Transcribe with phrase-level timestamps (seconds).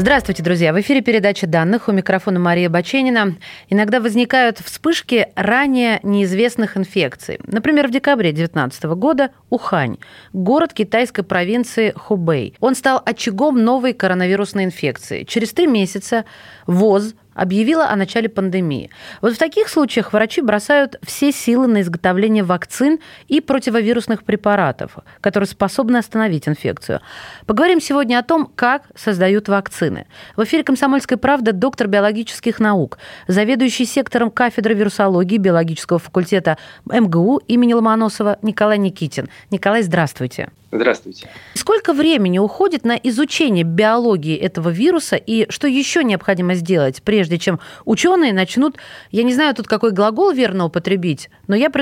[0.00, 0.72] Здравствуйте, друзья!
[0.72, 1.86] В эфире передача данных.
[1.88, 3.36] У микрофона Мария Баченина.
[3.68, 7.38] Иногда возникают вспышки ранее неизвестных инфекций.
[7.44, 9.98] Например, в декабре 2019 года Ухань,
[10.32, 12.54] город китайской провинции Хубэй.
[12.60, 15.24] Он стал очагом новой коронавирусной инфекции.
[15.24, 16.24] Через три месяца
[16.66, 18.90] ВОЗ объявила о начале пандемии.
[19.20, 22.98] Вот в таких случаях врачи бросают все силы на изготовление вакцин
[23.28, 27.00] и противовирусных препаратов, которые способны остановить инфекцию.
[27.46, 30.06] Поговорим сегодня о том, как создают вакцины.
[30.36, 37.72] В эфире «Комсомольская правда» доктор биологических наук, заведующий сектором кафедры вирусологии биологического факультета МГУ имени
[37.72, 39.28] Ломоносова Николай Никитин.
[39.50, 40.50] Николай, здравствуйте.
[40.72, 41.28] Здравствуйте.
[41.54, 47.58] Сколько времени уходит на изучение биологии этого вируса и что еще необходимо сделать, прежде чем
[47.84, 48.76] ученые начнут,
[49.10, 51.72] я не знаю тут какой глагол верно употребить, но я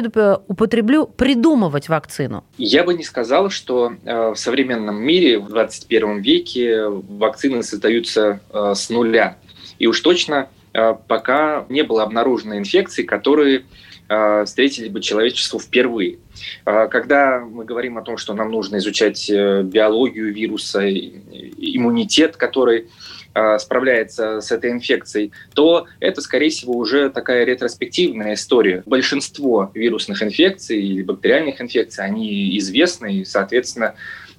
[0.46, 2.44] употреблю придумывать вакцину?
[2.56, 8.72] Я бы не сказал, что э, в современном мире в 21 веке вакцины создаются э,
[8.74, 9.36] с нуля.
[9.78, 13.64] И уж точно э, пока не было обнаружено инфекций, которые
[14.44, 16.18] встретили бы человечеству впервые.
[16.64, 22.88] Когда мы говорим о том, что нам нужно изучать биологию вируса, иммунитет, который
[23.58, 28.82] справляется с этой инфекцией, то это, скорее всего, уже такая ретроспективная история.
[28.86, 33.94] Большинство вирусных инфекций или бактериальных инфекций, они известны, и, соответственно,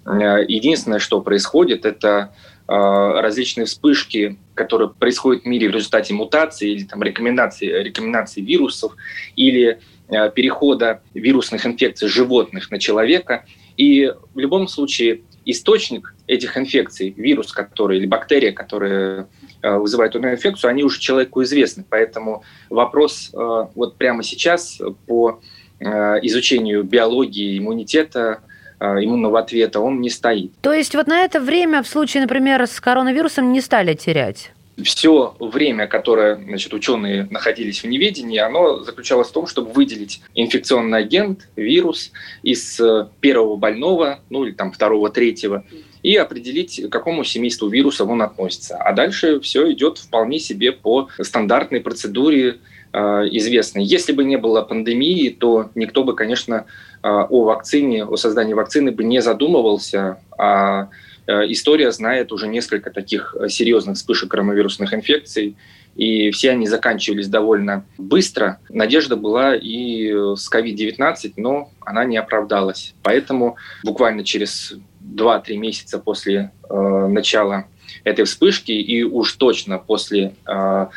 [0.05, 2.33] единственное, что происходит, это
[2.69, 8.95] различные вспышки, которые происходят в мире в результате мутации или там, рекомендаций, рекомендаций вирусов
[9.35, 13.45] или перехода вирусных инфекций животных на человека.
[13.75, 19.27] И в любом случае источник этих инфекций, вирус, который или бактерия, которая
[19.63, 21.83] вызывает эту инфекцию, они уже человеку известны.
[21.89, 25.41] Поэтому вопрос вот прямо сейчас по
[25.79, 28.48] изучению биологии иммунитета Э,
[28.79, 30.51] иммунного ответа, он не стоит.
[30.61, 34.51] То есть вот на это время в случае, например, с коронавирусом не стали терять?
[34.83, 40.99] все время, которое значит, ученые находились в неведении, оно заключалось в том, чтобы выделить инфекционный
[40.99, 42.11] агент, вирус
[42.43, 45.63] из э, первого больного, ну или там второго, третьего,
[46.01, 48.77] и определить, к какому семейству вируса он относится.
[48.77, 52.59] А дальше все идет вполне себе по стандартной процедуре
[52.93, 52.99] э,
[53.31, 53.83] известной.
[53.83, 56.65] Если бы не было пандемии, то никто бы, конечно,
[57.01, 60.89] а, о вакцине, о создании вакцины бы не задумывался, а
[61.27, 65.55] э, история знает уже несколько таких э, серьезных вспышек коронавирусных инфекций,
[65.95, 68.59] и все они заканчивались довольно быстро.
[68.69, 72.93] Надежда была и с COVID-19, но она не оправдалась.
[73.01, 77.65] Поэтому буквально через 2-3 месяца после э, начала
[78.03, 80.87] этой вспышки и уж точно после э,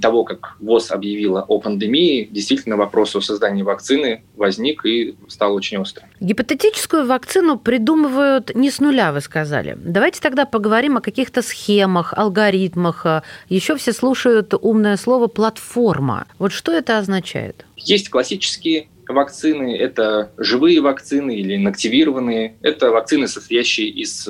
[0.00, 5.78] того, как ВОЗ объявила о пандемии, действительно вопрос о создании вакцины возник и стал очень
[5.78, 6.08] острым.
[6.20, 9.76] Гипотетическую вакцину придумывают не с нуля, вы сказали.
[9.78, 13.06] Давайте тогда поговорим о каких-то схемах, алгоритмах.
[13.48, 16.26] Еще все слушают умное слово «платформа».
[16.38, 17.66] Вот что это означает?
[17.76, 22.56] Есть классические вакцины, это живые вакцины или инактивированные.
[22.62, 24.28] Это вакцины, состоящие из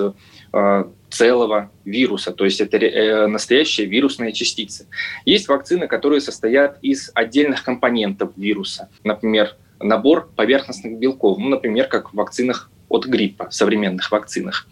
[1.13, 4.87] целого вируса, то есть это э, настоящие вирусные частицы.
[5.25, 12.13] Есть вакцины, которые состоят из отдельных компонентов вируса, например, набор поверхностных белков, ну, например, как
[12.13, 14.67] в вакцинах от гриппа, современных вакцинах.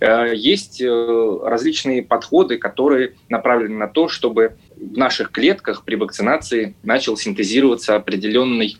[0.00, 6.74] Э, есть э, различные подходы, которые направлены на то, чтобы в наших клетках при вакцинации
[6.82, 8.78] начал синтезироваться определенный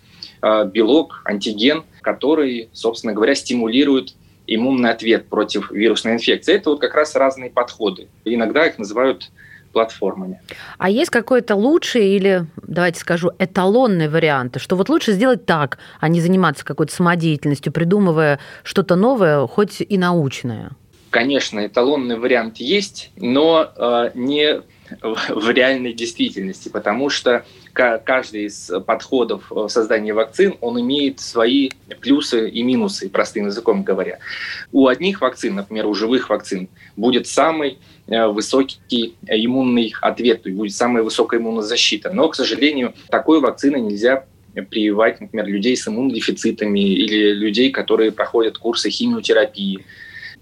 [0.74, 4.16] белок, антиген, который, собственно говоря, стимулирует
[4.46, 6.54] иммунный ответ против вирусной инфекции.
[6.54, 8.08] Это вот как раз разные подходы.
[8.24, 9.30] Иногда их называют
[9.72, 10.40] платформами.
[10.78, 16.08] А есть какой-то лучший или, давайте скажу, эталонный вариант, что вот лучше сделать так, а
[16.08, 20.72] не заниматься какой-то самодеятельностью, придумывая что-то новое, хоть и научное?
[21.10, 24.62] Конечно, эталонный вариант есть, но э, не
[25.00, 31.70] в реальной действительности, потому что каждый из подходов в создании вакцин, он имеет свои
[32.00, 34.18] плюсы и минусы, простым языком говоря.
[34.72, 41.02] У одних вакцин, например, у живых вакцин, будет самый э, высокий иммунный ответ, будет самая
[41.02, 42.12] высокая иммунозащита.
[42.12, 48.58] Но, к сожалению, такой вакцины нельзя прививать, например, людей с иммунодефицитами или людей, которые проходят
[48.58, 49.84] курсы химиотерапии.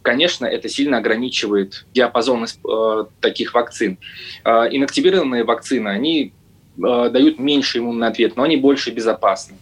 [0.03, 3.99] Конечно, это сильно ограничивает диапазон э, таких вакцин.
[4.45, 6.33] Э, инактивированные вакцины, они
[6.77, 9.57] дают меньше иммунный ответ, но они больше безопасны.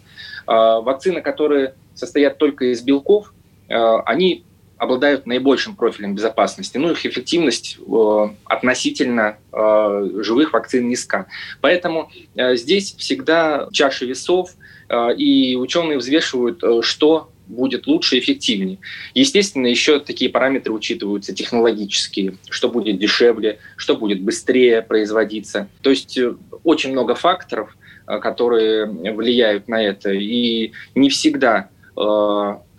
[0.47, 3.33] Вакцины, которые состоят только из белков,
[3.69, 4.45] они
[4.79, 6.79] обладают наибольшим профилем безопасности.
[6.79, 11.27] Ну, их эффективность э, относительно э, живых вакцин низка.
[11.61, 14.51] Поэтому э, здесь всегда чаша весов,
[14.89, 18.79] э, и ученые взвешивают, э, что будет лучше и эффективнее.
[19.15, 25.69] Естественно, еще такие параметры учитываются технологические, что будет дешевле, что будет быстрее производиться.
[25.83, 26.35] То есть э,
[26.65, 32.01] очень много факторов, э, которые влияют на это, и не всегда э,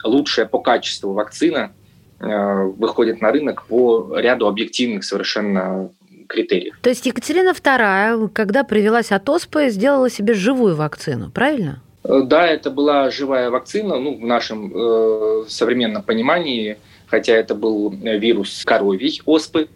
[0.03, 1.73] лучшая по качеству вакцина
[2.19, 5.89] Э, выходит на рынок по ряду объективных совершенно
[6.27, 6.75] критериев.
[6.81, 11.81] То есть Екатерина II, когда привелась от оспы, сделала себе живую вакцину, правильно?
[12.09, 16.77] Э, да, это была живая вакцина, ну, в нашем э, современном понимании,
[17.07, 19.69] хотя это был вирус коровий оспы.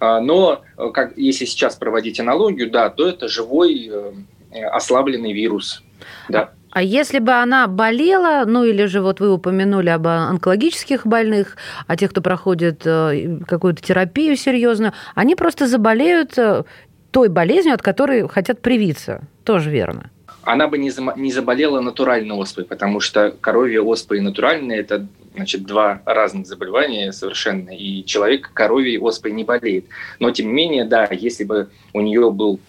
[0.00, 0.62] Э, но
[0.92, 5.82] как, если сейчас проводить аналогию, да, то это живой э, ослабленный вирус.
[6.28, 6.50] Да.
[6.72, 11.56] А если бы она болела, ну или же вот вы упомянули об онкологических больных,
[11.86, 16.64] о тех, кто проходит э, какую-то терапию серьезную, они просто заболеют э,
[17.12, 19.22] той болезнью, от которой хотят привиться.
[19.44, 20.10] Тоже верно.
[20.46, 25.64] Она бы не, не заболела натуральной оспой, потому что коровья оспа и натуральная– это значит,
[25.64, 29.86] два разных заболевания совершенно, и человек коровьей оспой не болеет.
[30.20, 32.60] Но, тем не менее, да, если бы у нее был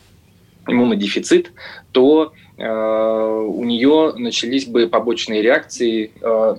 [0.68, 1.52] иммунодефицит,
[1.92, 6.56] то э, у нее начались бы побочные реакции, э,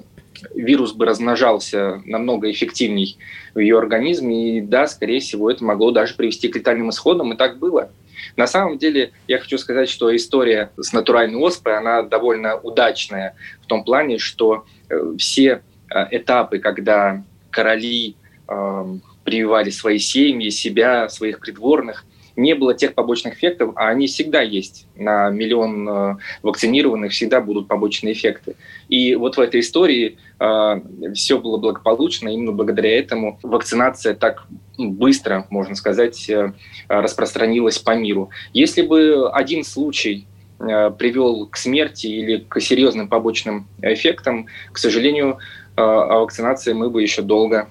[0.55, 3.19] вирус бы размножался намного эффективней
[3.55, 7.37] в ее организме, и да, скорее всего, это могло даже привести к летальным исходам, и
[7.37, 7.91] так было.
[8.37, 13.67] На самом деле, я хочу сказать, что история с натуральной оспой, она довольно удачная в
[13.67, 18.17] том плане, что э, все э, этапы, когда короли
[18.49, 18.85] э,
[19.25, 22.05] прививали свои семьи, себя, своих придворных–
[22.39, 24.87] не было тех побочных эффектов, а они всегда есть.
[24.95, 28.55] На миллион э, вакцинированных всегда будут побочные эффекты.
[28.89, 30.81] И вот в этой истории э,
[31.15, 34.47] все было благополучно, именно благодаря этому вакцинация так
[34.79, 36.53] быстро, можно сказать, э,
[36.87, 38.31] распространилась по миру.
[38.53, 40.27] Если бы один случай
[40.61, 45.39] э, привел к смерти или к серьезным побочным эффектам, к сожалению,
[45.75, 47.69] о вакцинации мы бы еще долго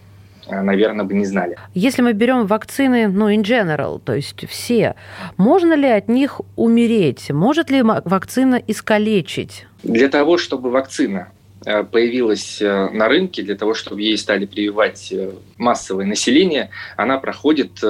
[0.50, 1.58] наверное, бы не знали.
[1.74, 4.96] Если мы берем вакцины, ну, in general, то есть все,
[5.38, 7.30] можно ли от них умереть?
[7.32, 9.66] Может ли вакцина искалечить?
[9.84, 11.30] Для того, чтобы вакцина
[11.66, 15.14] э, появилась э, на рынке, для того, чтобы ей стали прививать
[15.58, 17.82] массовое население, она проходит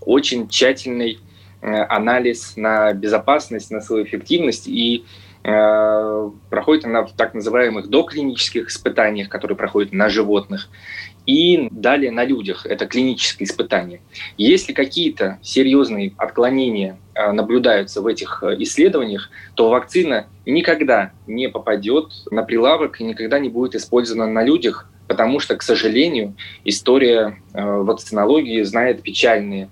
[0.00, 1.18] очень тщательный
[1.60, 5.04] анализ на безопасность, на свою эффективность и
[5.42, 10.68] проходит она в так называемых доклинических испытаниях, которые проходят на животных
[11.26, 12.66] и далее на людях.
[12.66, 14.00] Это клиническое испытание.
[14.36, 22.06] Если какие-то серьезные отклонения а, наблюдаются в этих э, исследованиях, то вакцина никогда не попадет
[22.30, 26.34] на прилавок и никогда не будет использована на людях, потому что, к сожалению,
[26.64, 29.68] история э, вакцинологии знает печальные э,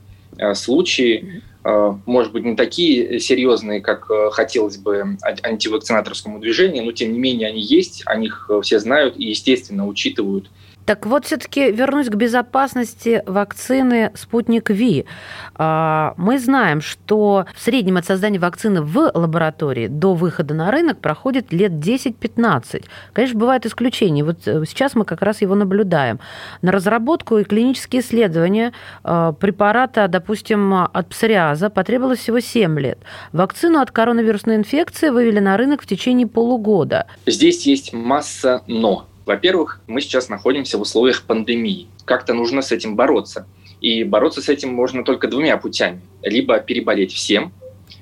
[0.55, 7.49] случаи, может быть, не такие серьезные, как хотелось бы антивакцинаторскому движению, но тем не менее
[7.49, 10.51] они есть, о них все знают и, естественно, учитывают
[10.91, 15.07] так вот, все-таки вернусь к безопасности вакцины «Спутник Ви».
[15.55, 20.99] А, мы знаем, что в среднем от создания вакцины в лаборатории до выхода на рынок
[20.99, 22.87] проходит лет 10-15.
[23.13, 24.25] Конечно, бывают исключения.
[24.25, 26.19] Вот э, сейчас мы как раз его наблюдаем.
[26.61, 28.73] На разработку и клинические исследования
[29.05, 32.99] а, препарата, допустим, от псориаза потребовалось всего 7 лет.
[33.33, 37.07] Вакцину от коронавирусной инфекции вывели на рынок в течение полугода.
[37.27, 39.07] Здесь есть масса «но».
[39.31, 41.87] Во-первых, мы сейчас находимся в условиях пандемии.
[42.05, 43.47] Как-то нужно с этим бороться.
[43.81, 46.01] И бороться с этим можно только двумя путями.
[46.21, 47.53] Либо переболеть всем,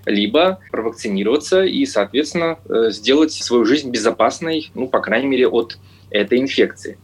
[0.06, 6.38] либо провакцинироваться и, соответственно, э, сделать свою жизнь безопасной, ну, по крайней мере, от этой
[6.38, 6.96] инфекции.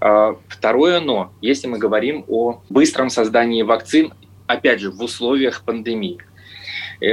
[0.00, 4.12] А, второе «но», если мы говорим о быстром создании вакцин,
[4.48, 6.18] опять же, в условиях пандемии.
[7.00, 7.06] Э,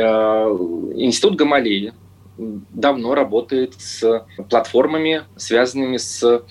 [0.95, 1.93] Институт Гамалеи
[2.37, 6.43] давно работает с платформами, связанными с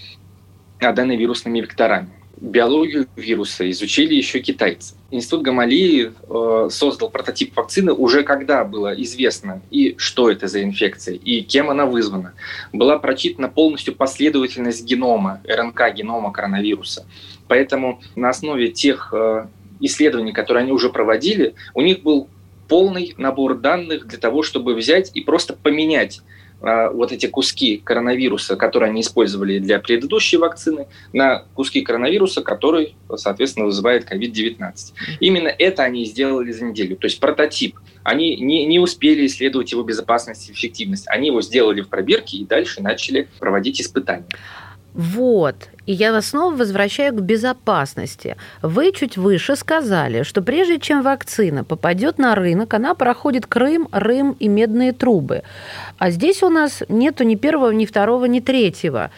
[0.81, 2.11] аденовирусными векторами.
[2.39, 4.95] Биологию вируса изучили еще китайцы.
[5.11, 11.15] Институт Гамалии э, создал прототип вакцины уже когда было известно и что это за инфекция,
[11.15, 12.35] и кем она вызвана.
[12.75, 17.07] Была прочитана полностью последовательность генома, РНК генома коронавируса.
[17.49, 19.47] Поэтому на основе тех э,
[19.81, 22.29] исследований, которые они уже проводили, у них был
[22.69, 26.23] полный набор данных для того, чтобы взять и просто поменять
[26.61, 32.97] а, вот эти куски коронавируса, которые они использовали для предыдущей вакцины, на куски коронавируса, который,
[33.17, 34.73] соответственно, вызывает COVID-19.
[35.21, 36.97] Именно это они сделали за неделю.
[36.97, 37.79] То есть прототип.
[38.03, 41.07] Они не, не успели исследовать его безопасность и эффективность.
[41.09, 44.27] Они его сделали в пробирке и дальше начали проводить испытания.
[44.97, 45.69] Вот.
[45.85, 48.37] И я вас снова возвращаю к безопасности.
[48.63, 54.33] Вы чуть выше сказали, что прежде чем вакцина попадет на рынок, она проходит Крым, Рым
[54.41, 55.43] и медные трубы.
[55.99, 59.11] А здесь у нас нету ни первого, ни второго, ни третьего.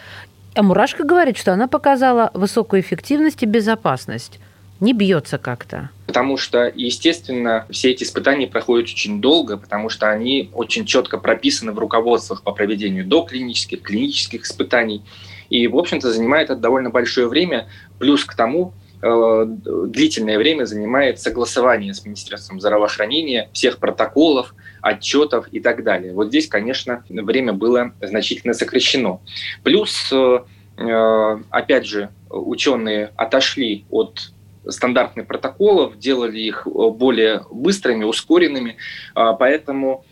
[0.53, 4.39] А Мурашка говорит, что она показала высокую эффективность и безопасность.
[4.79, 5.89] Не бьется как-то.
[6.07, 11.73] Потому что, естественно, все эти испытания проходят очень долго, потому что они очень четко прописаны
[11.73, 15.03] в руководствах по проведению доклинических, клинических испытаний.
[15.49, 17.67] И, в общем-то, занимает это довольно большое время.
[17.97, 25.59] Плюс к тому, э, длительное время занимает согласование с Министерством здравоохранения всех протоколов, отчетов и
[25.59, 26.13] так далее.
[26.13, 29.19] Вот здесь, конечно, время было значительно сокращено.
[29.63, 30.39] Плюс, э,
[30.77, 34.31] э, опять же, ученые отошли от
[34.69, 38.77] стандартных протоколов, делали их более быстрыми, ускоренными,
[39.13, 40.05] поэтому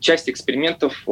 [0.00, 1.04] часть экспериментов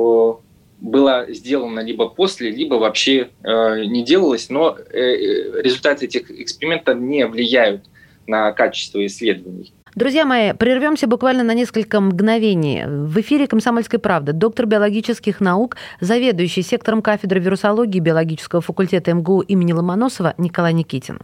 [0.83, 6.99] было сделано либо после, либо вообще э, не делалось, но э, э, результаты этих экспериментов
[6.99, 7.85] не влияют
[8.27, 9.73] на качество исследований.
[9.95, 12.85] Друзья мои, прервемся буквально на несколько мгновений.
[12.87, 19.73] В эфире «Комсомольской правды» доктор биологических наук, заведующий сектором кафедры вирусологии биологического факультета МГУ имени
[19.73, 21.19] Ломоносова Николай Никитин.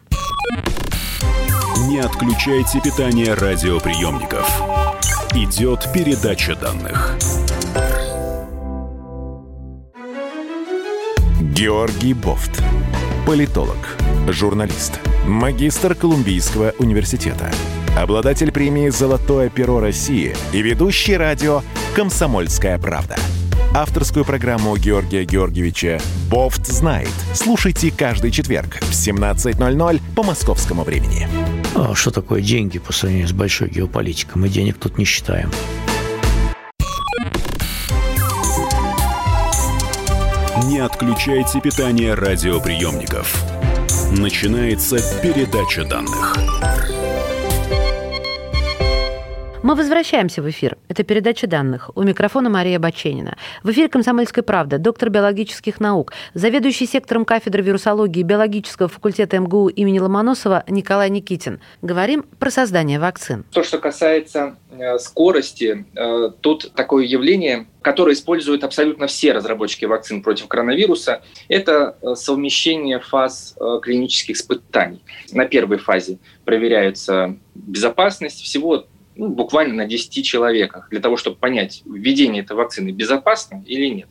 [2.00, 4.48] Отключайте питание радиоприемников.
[5.34, 7.16] Идет передача данных.
[11.40, 12.62] Георгий Бофт.
[13.26, 13.96] Политолог,
[14.28, 17.50] журналист, магистр Колумбийского университета,
[17.96, 21.62] обладатель премии «Золотое перо России» и ведущий радио
[21.96, 23.16] «Комсомольская правда».
[23.78, 27.12] Авторскую программу Георгия Георгиевича «Бофт знает».
[27.32, 31.28] Слушайте каждый четверг в 17.00 по московскому времени.
[31.76, 34.42] А что такое деньги по сравнению с большой геополитикой?
[34.42, 35.52] Мы денег тут не считаем.
[40.64, 43.32] Не отключайте питание радиоприемников.
[44.10, 46.36] Начинается передача данных.
[49.60, 50.78] Мы возвращаемся в эфир.
[50.86, 51.90] Это передача данных.
[51.96, 53.36] У микрофона Мария Баченина.
[53.64, 59.98] В эфире «Комсомольская правда» доктор биологических наук, заведующий сектором кафедры вирусологии биологического факультета МГУ имени
[59.98, 61.58] Ломоносова Николай Никитин.
[61.82, 63.44] Говорим про создание вакцин.
[63.50, 70.22] То, что касается э, скорости, э, тут такое явление, которое используют абсолютно все разработчики вакцин
[70.22, 75.02] против коронавируса, это э, совмещение фаз клинических испытаний.
[75.32, 78.86] На первой фазе проверяется безопасность всего
[79.18, 84.08] ну, буквально на 10 человеках для того, чтобы понять, введение этой вакцины безопасно или нет.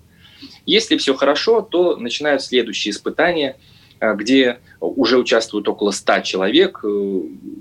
[0.65, 3.55] Если все хорошо, то начинают следующие испытания,
[4.01, 6.87] э, где уже участвуют около 100 человек, э,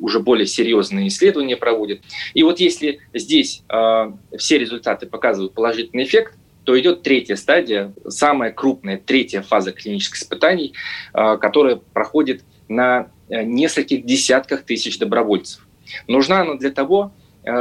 [0.01, 2.01] уже более серьезные исследования проводят.
[2.35, 6.35] И вот если здесь э, все результаты показывают положительный эффект,
[6.65, 10.73] то идет третья стадия, самая крупная, третья фаза клинических испытаний,
[11.13, 15.65] которая проходит на нескольких десятках тысяч добровольцев.
[16.09, 17.13] Нужна она для того,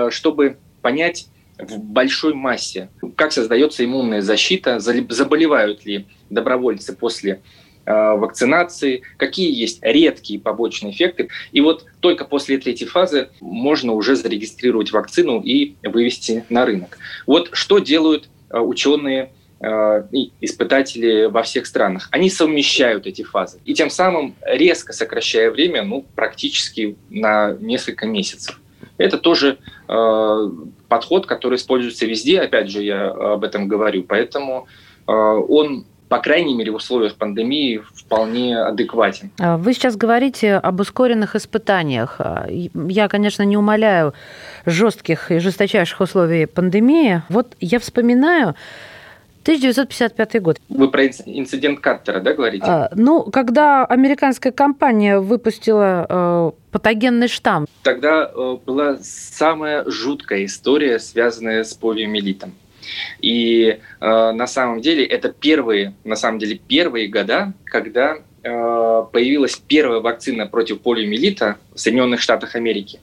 [0.09, 1.27] чтобы понять
[1.57, 7.41] в большой массе, как создается иммунная защита, заболевают ли добровольцы после
[7.85, 11.29] э, вакцинации, какие есть редкие побочные эффекты.
[11.51, 16.97] И вот только после третьей фазы можно уже зарегистрировать вакцину и вывести на рынок.
[17.25, 19.31] Вот что делают э, ученые
[20.11, 22.09] и испытатели во всех странах.
[22.11, 28.59] Они совмещают эти фазы и тем самым резко сокращая время ну, практически на несколько месяцев.
[28.97, 30.49] Это тоже э,
[30.87, 34.67] подход, который используется везде, опять же, я об этом говорю, поэтому
[35.07, 39.31] э, он по крайней мере, в условиях пандемии вполне адекватен.
[39.39, 42.15] А вы сейчас говорите об ускоренных испытаниях.
[42.19, 44.13] А, я, конечно, не умоляю
[44.65, 47.23] жестких и жесточайших условий пандемии.
[47.29, 48.55] Вот я вспоминаю,
[49.45, 50.57] 1955 год.
[50.69, 52.65] Вы про инцидент Каттера, да, говорите?
[52.65, 57.67] А, ну, когда американская компания выпустила э, патогенный штамм.
[57.83, 62.55] Тогда э, была самая жуткая история, связанная с полиомиелитом.
[63.21, 69.61] И э, на самом деле это первые, на самом деле первые года, когда э, появилась
[69.67, 72.99] первая вакцина против полиомиелита в Соединенных Штатах Америки.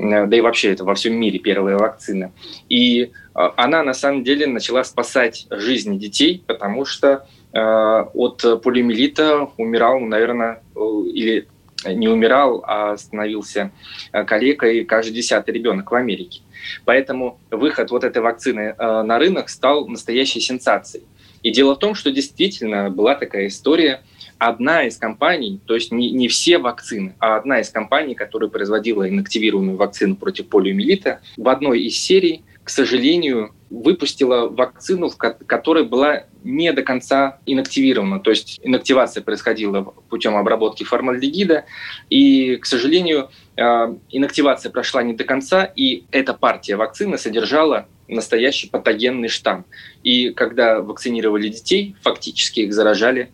[0.00, 2.32] Э, да и вообще это во всем мире первая вакцина.
[2.68, 9.48] И э, она на самом деле начала спасать жизни детей, потому что э, от полиомиелита
[9.56, 11.48] умирал, наверное, или
[11.86, 13.72] не умирал, а становился
[14.12, 16.42] калекой каждый десятый ребенок в Америке.
[16.84, 21.04] Поэтому выход вот этой вакцины на рынок стал настоящей сенсацией.
[21.42, 24.02] И дело в том, что действительно была такая история.
[24.40, 29.06] Одна из компаний, то есть не, не все вакцины, а одна из компаний, которая производила
[29.06, 36.72] инактивированную вакцину против полиомиелита, в одной из серий, к сожалению, выпустила вакцину, которая была не
[36.72, 38.18] до конца инактивирована.
[38.18, 41.66] То есть инактивация происходила путем обработки формальдегида,
[42.08, 43.28] и, к сожалению,
[43.58, 49.66] э, инактивация прошла не до конца, и эта партия вакцины содержала настоящий патогенный штамм.
[50.02, 53.30] И когда вакцинировали детей, фактически их заражали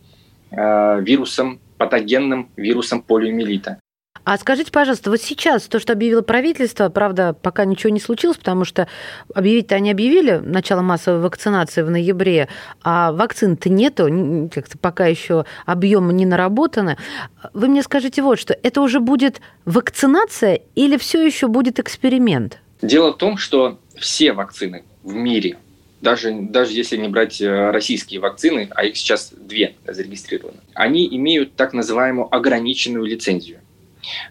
[0.50, 3.78] вирусом, патогенным вирусом полиомиелита.
[4.24, 8.64] А скажите, пожалуйста, вот сейчас то, что объявило правительство, правда, пока ничего не случилось, потому
[8.64, 8.88] что
[9.32, 12.48] объявить-то они объявили начало массовой вакцинации в ноябре,
[12.82, 16.96] а вакцин-то нету, как-то пока еще объемы не наработаны.
[17.54, 22.58] Вы мне скажите вот что, это уже будет вакцинация или все еще будет эксперимент?
[22.82, 25.56] Дело в том, что все вакцины в мире,
[26.00, 31.54] даже, даже если не брать э, российские вакцины, а их сейчас две зарегистрированы, они имеют
[31.56, 33.60] так называемую ограниченную лицензию.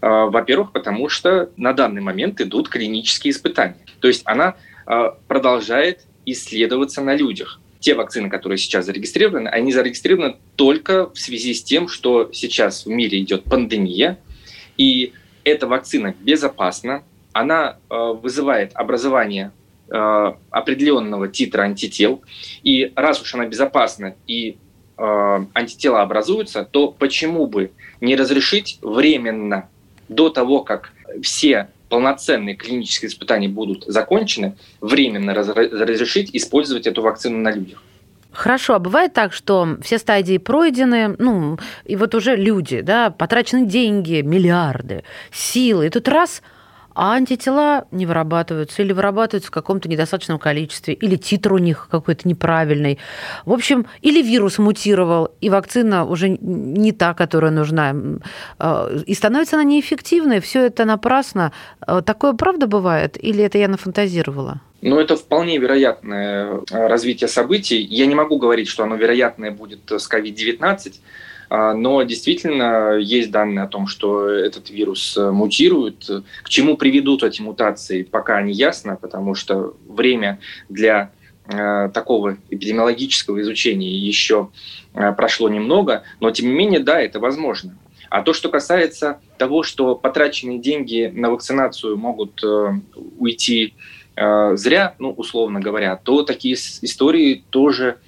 [0.01, 3.77] Э, во-первых, потому что на данный момент идут клинические испытания.
[3.99, 4.55] То есть она
[4.85, 7.59] э, продолжает исследоваться на людях.
[7.79, 12.89] Те вакцины, которые сейчас зарегистрированы, они зарегистрированы только в связи с тем, что сейчас в
[12.89, 14.17] мире идет пандемия,
[14.77, 19.51] и эта вакцина безопасна, она вызывает образование
[19.89, 22.23] определенного титра антител,
[22.63, 24.57] и раз уж она безопасна и
[24.97, 29.69] э, антитела образуются, то почему бы не разрешить временно
[30.09, 37.51] до того, как все полноценные клинические испытания будут закончены, временно разрешить использовать эту вакцину на
[37.51, 37.81] людях.
[38.31, 43.65] Хорошо, а бывает так, что все стадии пройдены, ну, и вот уже люди, да, потрачены
[43.65, 46.41] деньги, миллиарды, силы, и тут раз–
[46.95, 52.27] а антитела не вырабатываются или вырабатываются в каком-то недостаточном количестве, или титр у них какой-то
[52.27, 52.97] неправильный.
[53.45, 57.93] В общем, или вирус мутировал, и вакцина уже не та, которая нужна,
[58.59, 61.51] э, и становится она неэффективной, все это напрасно.
[61.85, 64.61] Э, такое правда бывает, или это я нафантазировала?
[64.81, 67.81] Ну, это вполне вероятное развитие событий.
[67.81, 70.99] Я не могу говорить, что оно вероятное будет с COVID-19, а,
[71.49, 76.09] но действительно есть данные о том, что этот вирус э, мутирует.
[76.43, 81.11] К чему приведут эти мутации, пока не ясно, потому что время для
[81.47, 84.49] э, такого эпидемиологического изучения еще
[84.93, 87.77] э, прошло немного, но тем не менее, да, это возможно.
[88.09, 92.41] А то, что касается того, что потраченные деньги на вакцинацию могут
[93.17, 93.73] уйти
[94.15, 98.04] зря, ну, условно говоря, то такие истории тоже а,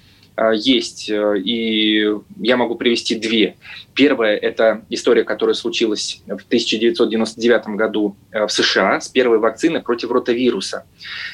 [0.54, 2.06] есть, э, и
[2.40, 3.56] я могу привести две.
[3.94, 10.10] Первая– это история, которая случилась в 1999 году э, в США с первой вакциной против
[10.10, 10.86] ротавируса.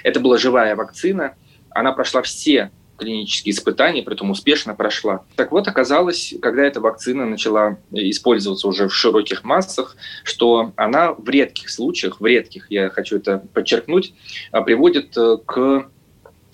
[0.03, 1.35] Это была живая вакцина,
[1.71, 5.25] она прошла все клинические испытания, при этом успешно прошла.
[5.37, 11.29] Так вот, оказалось, когда эта вакцина начала использоваться уже в широких массах, что она в
[11.29, 14.15] редких случаях, в редких, я хочу это подчеркнуть,
[14.53, 15.15] э, приводит
[15.45, 15.91] к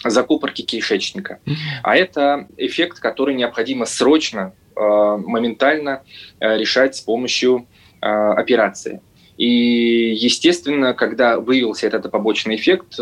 [0.04, 1.40] закупорки кишечника.
[1.82, 6.02] А это эффект, который необходимо срочно, э, моментально
[6.40, 7.66] э, решать с помощью
[8.00, 9.02] э, операции.
[9.36, 12.98] И, естественно, когда выявился этот побочный эффект,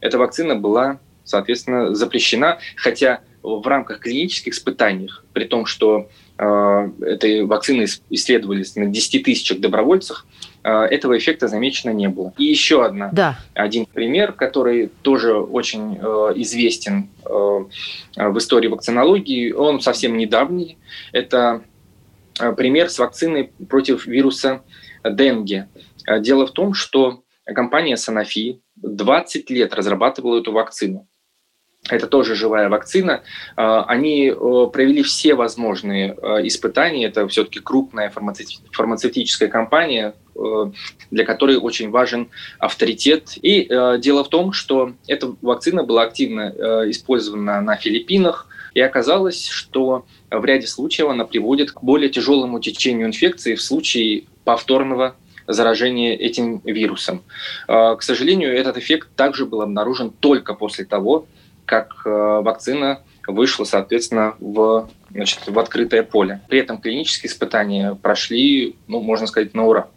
[0.00, 7.44] эта вакцина была, соответственно, запрещена, хотя в рамках клинических испытаний, при том, что э, этой
[7.44, 10.26] вакцины исследовались на 10 тысячах добровольцах,
[10.68, 12.32] этого эффекта замечено не было.
[12.38, 13.38] И еще одна, да.
[13.54, 20.78] один пример, который тоже очень э, известен э, в истории вакцинологии, он совсем недавний.
[21.12, 21.62] Это
[22.40, 24.62] э, пример с вакциной против вируса
[25.04, 25.68] Денге.
[26.06, 31.08] Э, дело в том, что компания Sanofi 20 лет разрабатывала эту вакцину
[31.90, 33.22] это тоже живая вакцина.
[33.56, 34.32] А, они
[34.72, 37.06] провели все возможные а, испытания.
[37.06, 40.14] Это все-таки крупная фармацевтическая компания,
[41.10, 43.34] для которой очень важен авторитет.
[43.42, 46.50] И а, дело в том, что эта вакцина была активно
[46.90, 53.06] использована на Филиппинах, и оказалось, что в ряде случаев она приводит к более тяжелому течению
[53.06, 55.14] инфекции в случае повторного
[55.46, 57.22] заражения этим вирусом.
[57.66, 61.26] К сожалению, этот эффект также был обнаружен только после того,
[61.72, 66.42] как э, вакцина вышла, соответственно, в, значит, в открытое поле.
[66.48, 69.88] При этом клинические испытания прошли, ну, можно сказать, на ура.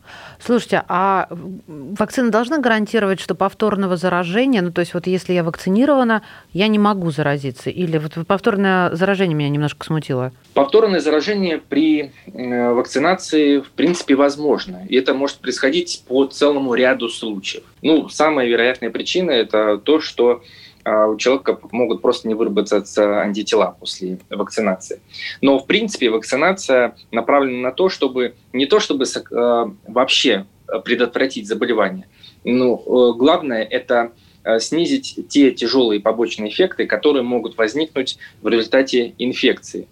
[0.46, 1.28] Слушайте, а
[1.68, 6.22] вакцина должна гарантировать, что повторного заражения, ну то есть вот если я вакцинирована,
[6.54, 7.72] я не могу заразиться?
[7.72, 10.32] Или вот повторное заражение меня немножко смутило?
[10.54, 14.86] Повторное заражение при вакцинации в принципе возможно.
[14.88, 17.64] И это может происходить по целому ряду случаев.
[17.82, 20.44] Ну, самая вероятная причина– это то, что
[20.86, 25.02] у человека могут просто не выработаться антитела после вакцинации.
[25.42, 30.46] Но, в принципе, вакцинация направлена на то, чтобы не то, чтобы э, вообще
[30.84, 32.08] предотвратить заболевание,
[32.44, 34.12] но э, главное– это
[34.44, 39.88] э, снизить те тяжелые побочные эффекты, которые могут возникнуть в результате инфекции.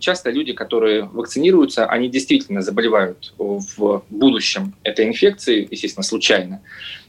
[0.00, 6.62] Часто люди, которые вакцинируются, они действительно заболевают в будущем этой инфекцией, естественно, случайно.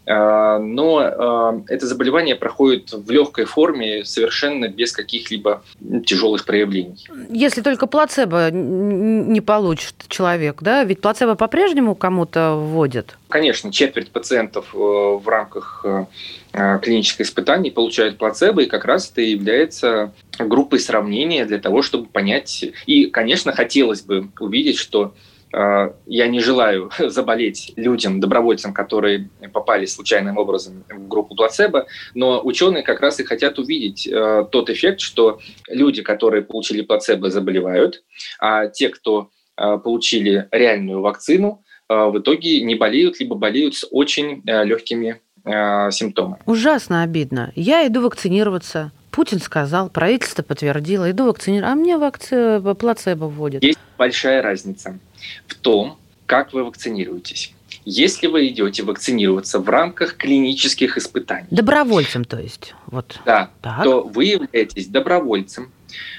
[0.09, 5.63] А, но а, это заболевание проходит в легкой форме, совершенно без каких-либо
[6.05, 7.05] тяжелых проявлений.
[7.29, 10.85] Если только плацебо не получит человек, да?
[10.85, 13.17] Ведь плацебо по-прежнему кому-то вводят?
[13.27, 16.05] Конечно, четверть пациентов э, в рамках э,
[16.53, 22.07] э, клинических испытаний получают плацебо, и как раз это является группой сравнения для того, чтобы
[22.07, 22.63] понять.
[22.85, 29.85] И, конечно, хотелось бы увидеть, что Э, я не желаю заболеть людям, добровольцам, которые попали
[29.85, 34.99] случайным образом в группу плацебо, но ученые как раз и хотят увидеть э, тот эффект,
[34.99, 38.03] что люди, которые получили плацебо, заболевают,
[38.39, 44.41] а те, кто э, получили реальную вакцину, в итоге не болеют, либо болеют с очень
[44.45, 46.41] легкими симптомами.
[46.45, 47.53] Ужасно обидно.
[47.55, 48.91] Я иду вакцинироваться.
[49.09, 52.61] Путин сказал, правительство подтвердило, иду вакцинироваться, а мне вакци...
[52.77, 53.63] плацебо вводят.
[53.63, 54.99] Есть большая разница
[55.47, 57.53] в том, как вы вакцинируетесь.
[57.85, 61.47] Если вы идете вакцинироваться в рамках клинических испытаний.
[61.51, 62.75] Добровольцем, то есть.
[62.87, 63.19] Вот.
[63.25, 63.83] Да, так.
[63.83, 65.71] то вы являетесь добровольцем,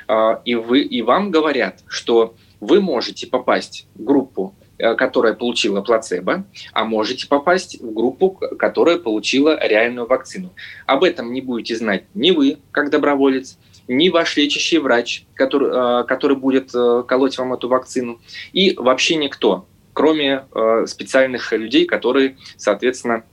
[0.07, 5.81] а, и, вы, и вам говорят, что вы можете попасть в группу, э, которая получила
[5.83, 10.51] плацебо, а можете попасть в группу, которая получила реальную вакцину.
[10.87, 16.05] Об этом не будете знать ни вы, как доброволец, ни ваш лечащий врач, который, э,
[16.05, 18.21] который будет э, колоть вам эту вакцину,
[18.53, 23.25] и вообще никто, кроме э, специальных людей, которые, соответственно,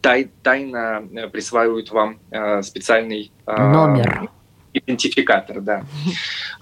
[0.00, 2.18] тай, тайно присваивают вам
[2.62, 4.30] специальный номер
[4.72, 5.84] идентификатор, да.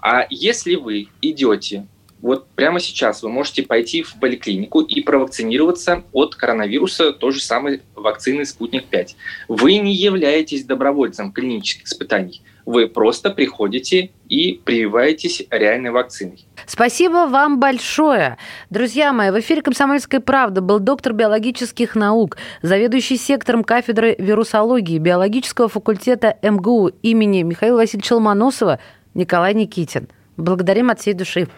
[0.01, 1.87] А если вы идете
[2.25, 7.83] вот прямо сейчас вы можете пойти в поликлинику и провакцинироваться от коронавируса той же самой
[7.95, 9.09] вакцины «Спутник-5».
[9.49, 12.41] Вы не являетесь добровольцем клинических испытаний.
[12.67, 16.47] Вы просто приходите и прививаетесь реальной вакциной.
[16.67, 18.39] Спасибо вам большое.
[18.71, 25.69] Друзья мои, в эфире «Комсомольская правда» был доктор биологических наук, заведующий сектором кафедры вирусологии биологического
[25.69, 28.79] факультета МГУ имени Михаила Васильевича Ломоносова
[29.13, 30.09] Николай Никитин.
[30.37, 31.49] Благодарим от всей души.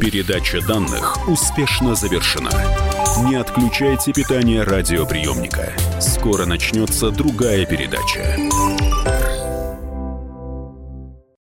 [0.00, 2.50] Передача данных успешно завершена.
[3.28, 5.72] Не отключайте питание радиоприемника.
[6.00, 8.36] Скоро начнется другая передача.